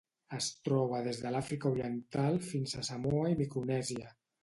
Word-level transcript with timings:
Es 0.37 0.45
troba 0.67 1.01
des 1.09 1.19
de 1.25 1.35
l'Àfrica 1.35 1.71
Oriental 1.73 2.43
fins 2.49 2.77
a 2.83 2.85
Samoa 2.91 3.33
i 3.37 3.41
Micronèsia. 3.47 4.15